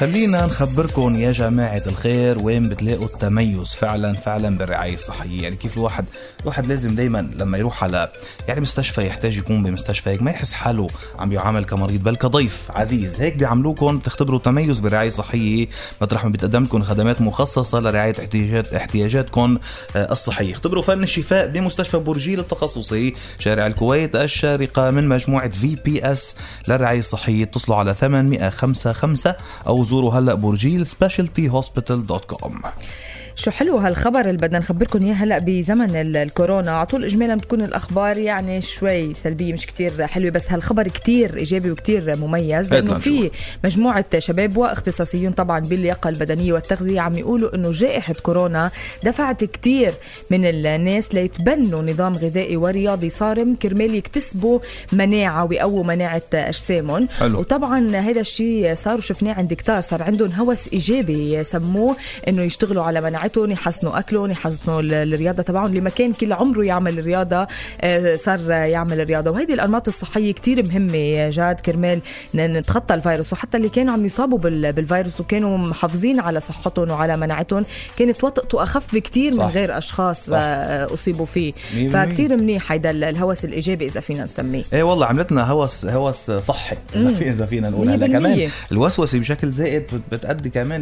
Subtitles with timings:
[0.00, 5.42] خلينا نخبركم يا جماعة الخير وين بتلاقوا التميز فعلا فعلا بالرعاية الصحية.
[5.42, 6.04] يعني كيف الواحد
[6.40, 8.12] الواحد لازم دايما لما يروح على
[8.48, 10.86] يعني مستشفى يحتاج يكون بمستشفى هيك ما يحس حاله
[11.18, 13.20] عم يعامل كمريض بل كضيف عزيز.
[13.20, 15.66] هيك بيعاملوكم بتختبروا تميز بالرعاية الصحية
[16.02, 19.58] مطرح ما بتقدم لكم خدمات مخصصة لرعاية احتياجات احتياجاتكم
[19.96, 20.52] آه، الصحية.
[20.52, 26.36] اختبروا فن الشفاء بمستشفى برجيل التخصصي شارع الكويت الشارقة من مجموعة VPS
[26.68, 27.42] للرعاية الصحية.
[27.44, 29.32] اتصلوا على 855
[29.66, 32.62] أو زوروا هلا برجيل specialty hospital dot com
[33.36, 37.60] شو حلو هالخبر اللي بدنا نخبركم إياه هلا بزمن ال- الكورونا على طول اجمالا بتكون
[37.64, 43.30] الأخبار يعني شوي سلبية مش كتير حلوة بس هالخبر كتير إيجابي وكتير مميز لأنه في.
[43.64, 48.70] مجموعة شباب واختصاصيون طبعا باللياقه البدنية والتغذية عم يقولوا إنه جائحة كورونا
[49.04, 49.92] دفعت كتير
[50.30, 54.58] من الناس ليتبنوا نظام غذائي ورياضي صارم كرمال يكتسبوا
[54.92, 57.40] مناعة ويقووا مناعة أجسامهم حلو.
[57.40, 61.96] وطبعا هذا الشيء صار وشفناه عند كتار صار عندهم هوس إيجابي سموه
[62.28, 66.62] إنه يشتغلوا على مناعتهم يحسنوا اكلهم يحسنوا ال- الرياضة تبعهم اللي ما كان كل عمره
[66.66, 67.46] يعمل الرياضة
[67.80, 72.00] آه، صار يعمل الرياضة وهيدي الأنماط الصحية كتير مهمة يا جاد كرمال
[72.34, 77.62] نتخطى الفيروس وحتى اللي كانوا عم يصابوا بال- بالفيروس وكانوا محافظين على صحتهم وعلى مناعتهم
[77.98, 79.40] كانت وطئته اخف بكتير من.
[79.40, 80.32] غير أشخاص صح.
[80.36, 81.52] آه، أصيبوا فيه.
[81.92, 86.76] فكتير منيح هيدا ال- الهوس الإيجابي إذا فينا نسميه إيه والله عملتنا هوس هوس صحي
[86.96, 88.06] إذا في إذا فينا نقول هلا.
[88.06, 90.80] كمان الوسوسة بشكل زائد بت- بتأدي كمان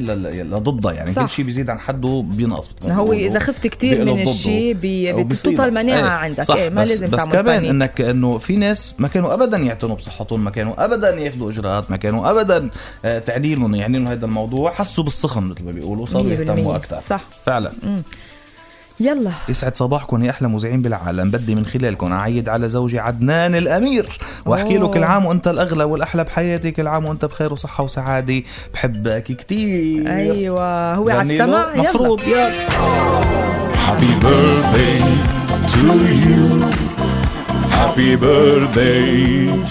[0.51, 1.23] لضدها يعني صح.
[1.23, 3.13] كل شيء بيزيد عن حده بينقص هو.
[3.13, 4.23] إذا خفت كتير بيقلب من.
[4.23, 5.61] الشيء بيصيبك.
[5.61, 7.65] المناعه إيه، عندك صح إيه ما بس لازم بس تعمل كمان.
[7.65, 11.97] إنك إنه في ناس ما كانوا ابدا يعتنوا بصحتهم ما كانوا ابدا ياخذوا إجراءات ما
[11.97, 12.71] كانوا ابدا
[13.05, 16.77] آه، تعني لهم يعني إنه هذا الموضوع حسوا بالسخن مثل ما بيقولوا صاروا يهتموا.
[16.77, 17.21] أكثر صح.
[17.45, 17.73] فعلا
[19.03, 19.31] يلا.
[19.48, 21.31] يسعد صباحكم يا أحلى مذيعين بالعالم.
[21.31, 24.19] بدي من خلالكم أعيد على زوجي عدنان الأمير.
[24.47, 24.86] وأحكي له.
[24.89, 28.42] كل عام وأنت الأغلى والأحلى بحياتي كل عام وأنت بخير وصحة وسعادة.
[28.74, 30.95] بحبك كثير أيوه.
[30.95, 31.35] هو على.
[31.35, 31.83] السمع يلا.
[31.83, 32.20] مفروض.
[32.23, 32.68] يلا.
[33.86, 35.02] Happy birthday
[35.73, 35.86] to
[36.24, 36.42] you.
[37.79, 39.12] Happy birthday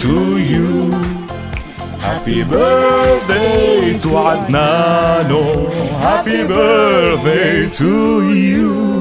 [0.04, 0.16] to
[0.52, 0.70] you.
[2.08, 5.68] Happy birthday to عدنانو
[6.08, 7.94] Happy birthday to
[8.48, 9.01] you.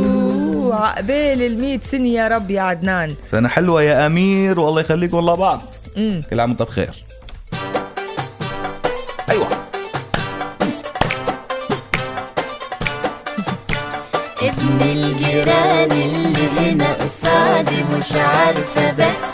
[0.81, 3.15] عقبال ال سنة يا رب يا عدنان.
[3.31, 5.61] سنه حلوة يا أمير والله يخليكم لبعض
[6.31, 6.95] كل عام وانت بخير.
[9.31, 9.47] أيوه.
[14.43, 19.30] ابن الجيران اللي هنا قصادي مش عارفة بس